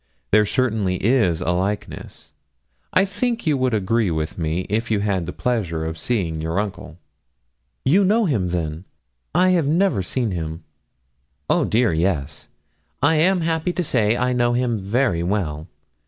There 0.31 0.47
certainly 0.47 0.95
is 0.95 1.41
a 1.41 1.51
likeness. 1.51 2.31
I 2.91 3.05
think 3.05 3.45
you 3.45 3.55
would 3.57 3.75
agree 3.75 4.09
with 4.09 4.35
me, 4.35 4.61
if 4.67 4.89
you 4.89 5.01
had 5.01 5.27
the 5.27 5.31
pleasure 5.31 5.85
of 5.85 5.95
seeing 5.95 6.41
your 6.41 6.59
uncle.' 6.59 6.97
'You 7.85 8.03
know 8.03 8.25
him, 8.25 8.47
then? 8.49 8.85
I 9.35 9.49
have 9.49 9.67
never 9.67 10.01
seen 10.01 10.31
him.' 10.31 10.63
'Oh 11.51 11.65
dear, 11.65 11.93
yes 11.93 12.47
I 13.03 13.13
am 13.17 13.41
happy 13.41 13.73
to 13.73 13.83
say, 13.83 14.17
I 14.17 14.33
know 14.33 14.53
him 14.53 14.79
very 14.79 15.21
well. 15.21 15.67